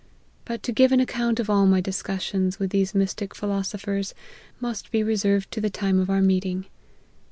[0.45, 4.15] But to give an account of all my discussions with these mystic philosophers,
[4.59, 6.65] must be reserved to the time of our meeting.